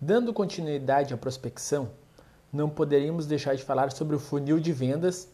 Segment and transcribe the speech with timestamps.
[0.00, 1.90] Dando continuidade à prospecção,
[2.52, 5.28] não poderíamos deixar de falar sobre o funil de vendas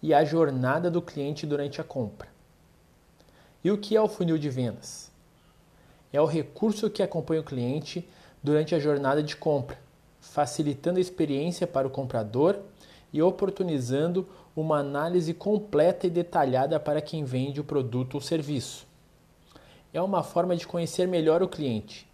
[0.00, 2.28] e a jornada do cliente durante a compra.
[3.64, 5.10] E o que é o funil de vendas?
[6.12, 8.08] É o recurso que acompanha o cliente
[8.40, 9.78] durante a jornada de compra,
[10.20, 12.60] facilitando a experiência para o comprador
[13.12, 18.86] e oportunizando uma análise completa e detalhada para quem vende o produto ou serviço.
[19.92, 22.08] É uma forma de conhecer melhor o cliente,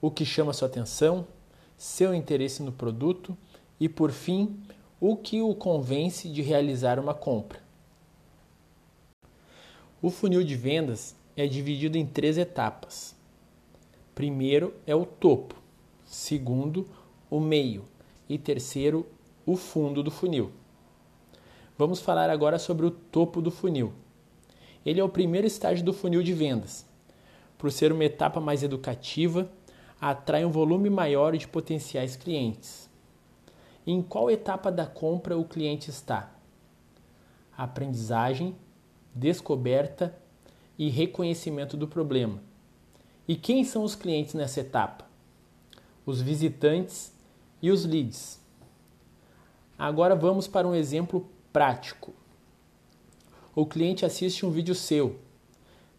[0.00, 1.26] o que chama sua atenção,
[1.76, 3.36] seu interesse no produto
[3.78, 4.58] e, por fim,
[5.00, 7.60] o que o convence de realizar uma compra.
[10.00, 13.14] O funil de vendas é dividido em três etapas.
[14.14, 15.54] Primeiro é o topo,
[16.04, 16.88] segundo,
[17.30, 17.84] o meio
[18.28, 19.06] e terceiro,
[19.48, 20.52] o fundo do funil.
[21.78, 23.94] Vamos falar agora sobre o topo do funil.
[24.84, 26.84] Ele é o primeiro estágio do funil de vendas.
[27.56, 29.50] Por ser uma etapa mais educativa,
[29.98, 32.90] atrai um volume maior de potenciais clientes.
[33.86, 36.30] Em qual etapa da compra o cliente está?
[37.56, 38.54] Aprendizagem,
[39.14, 40.14] descoberta
[40.78, 42.42] e reconhecimento do problema.
[43.26, 45.06] E quem são os clientes nessa etapa?
[46.04, 47.14] Os visitantes
[47.62, 48.46] e os leads.
[49.78, 52.12] Agora vamos para um exemplo prático.
[53.54, 55.18] O cliente assiste um vídeo seu,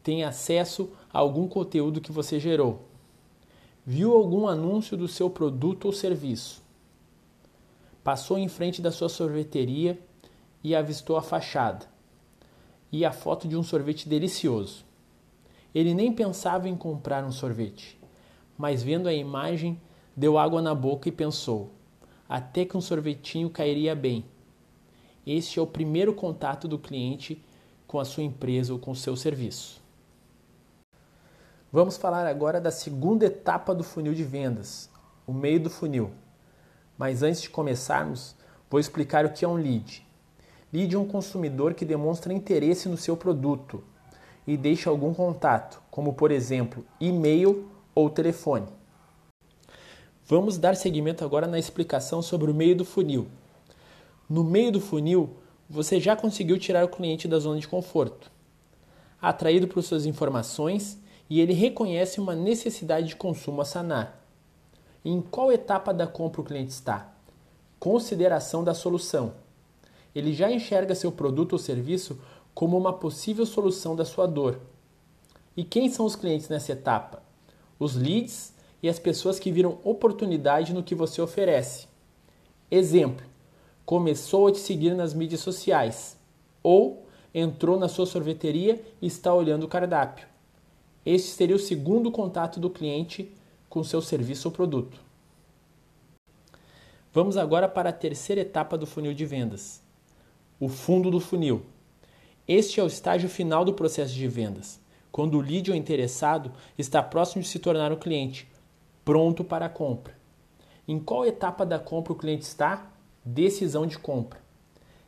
[0.04, 2.82] tem acesso a algum conteúdo que você gerou,
[3.86, 6.62] viu algum anúncio do seu produto ou serviço
[8.04, 10.00] Passou em frente da sua sorveteria
[10.64, 11.86] e avistou a fachada
[12.92, 14.86] e a foto de um sorvete delicioso.
[15.76, 18.00] Ele nem pensava em comprar um sorvete,
[18.58, 19.80] mas vendo a imagem,
[20.16, 21.70] deu água na boca e pensou:
[22.30, 24.24] até que um sorvetinho cairia bem.
[25.26, 27.44] Este é o primeiro contato do cliente
[27.88, 29.82] com a sua empresa ou com o seu serviço.
[31.72, 34.90] Vamos falar agora da segunda etapa do funil de vendas,
[35.26, 36.12] o meio do funil.
[36.98, 38.36] Mas antes de começarmos,
[38.70, 40.06] vou explicar o que é um lead.
[40.72, 43.84] Lead é um consumidor que demonstra interesse no seu produto
[44.46, 48.79] e deixa algum contato, como por exemplo, e-mail ou telefone.
[50.30, 53.28] Vamos dar seguimento agora na explicação sobre o meio do funil.
[54.30, 58.30] No meio do funil, você já conseguiu tirar o cliente da zona de conforto.
[59.20, 64.24] Atraído por suas informações e ele reconhece uma necessidade de consumo a sanar.
[65.04, 67.12] Em qual etapa da compra o cliente está?
[67.80, 69.34] Consideração da solução.
[70.14, 72.22] Ele já enxerga seu produto ou serviço
[72.54, 74.60] como uma possível solução da sua dor.
[75.58, 77.24] E quem são os clientes nessa etapa?
[77.80, 81.88] Os leads e as pessoas que viram oportunidade no que você oferece.
[82.72, 83.26] Exemplo:
[83.86, 86.18] começou a te seguir nas mídias sociais
[86.62, 90.28] ou entrou na sua sorveteria e está olhando o cardápio.
[91.06, 93.34] Este seria o segundo contato do cliente
[93.70, 95.00] com seu serviço ou produto.
[97.12, 99.82] Vamos agora para a terceira etapa do funil de vendas,
[100.60, 101.66] o fundo do funil.
[102.48, 104.80] Este é o estágio final do processo de vendas,
[105.12, 108.48] quando o lead ou interessado está próximo de se tornar um cliente,
[109.10, 110.14] pronto para a compra.
[110.88, 112.92] Em qual etapa da compra o cliente está?
[113.26, 114.40] Decisão de compra.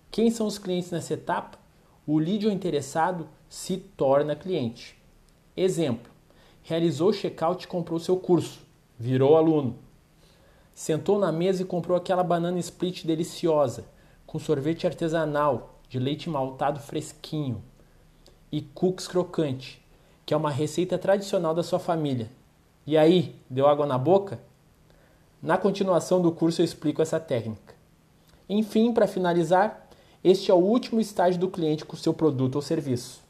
[0.09, 1.59] Quem são os clientes nessa etapa?
[2.07, 5.00] O lead ou interessado se torna cliente.
[5.56, 6.11] Exemplo:
[6.63, 8.66] realizou o checkout e comprou seu curso,
[8.97, 9.78] virou aluno.
[10.73, 13.85] Sentou na mesa e comprou aquela banana split deliciosa,
[14.25, 17.63] com sorvete artesanal de leite maltado fresquinho
[18.51, 19.79] e cookies crocante,
[20.25, 22.41] que é uma receita tradicional da sua família.
[22.85, 24.39] E aí, deu água na boca?
[25.41, 27.75] Na continuação do curso eu explico essa técnica.
[28.49, 29.87] Enfim, para finalizar,
[30.23, 33.21] este é o último estágio do cliente com seu produto ou serviço.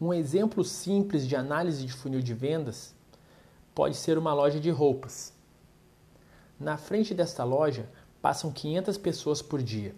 [0.00, 2.94] Um exemplo simples de análise de funil de vendas
[3.74, 5.32] pode ser uma loja de roupas.
[6.58, 7.88] Na frente desta loja
[8.22, 9.94] passam 500 pessoas por dia.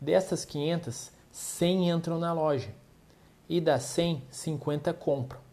[0.00, 2.70] Dessas 500, 100 entram na loja
[3.48, 5.47] e das 100, 50 compram.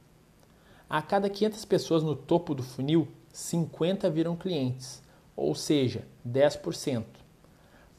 [0.89, 5.01] A cada 500 pessoas no topo do funil, 50 viram clientes,
[5.35, 7.03] ou seja, 10%.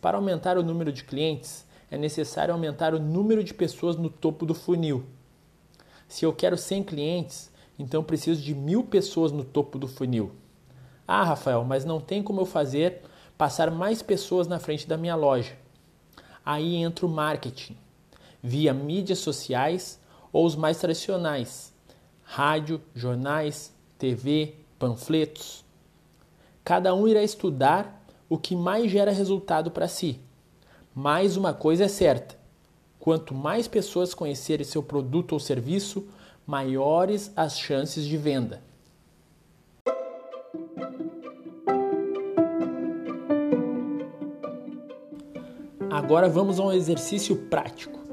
[0.00, 4.46] Para aumentar o número de clientes, é necessário aumentar o número de pessoas no topo
[4.46, 5.04] do funil
[6.08, 10.32] se eu quero 100 clientes, então preciso de mil pessoas no topo do funil.
[11.06, 13.02] Ah, Rafael, mas não tem como eu fazer
[13.36, 15.56] passar mais pessoas na frente da minha loja.
[16.44, 17.76] Aí entra o marketing,
[18.42, 20.00] via mídias sociais
[20.32, 21.72] ou os mais tradicionais:
[22.26, 25.64] rádio, jornais, TV, panfletos.
[26.64, 30.20] Cada um irá estudar o que mais gera resultado para si.
[30.94, 32.36] Mas uma coisa é certa:
[32.98, 36.08] quanto mais pessoas conhecerem seu produto ou serviço,
[36.44, 38.60] maiores as chances de venda.
[45.88, 48.05] Agora vamos a um exercício prático.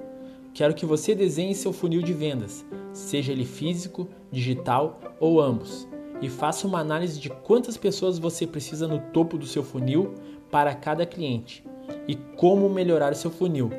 [0.53, 5.87] Quero que você desenhe seu funil de vendas, seja ele físico, digital ou ambos,
[6.21, 10.13] e faça uma análise de quantas pessoas você precisa no topo do seu funil
[10.51, 11.65] para cada cliente
[12.07, 13.71] e como melhorar seu funil.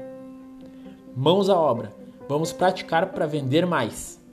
[1.15, 1.95] Mãos à obra,
[2.29, 4.24] vamos praticar para vender mais!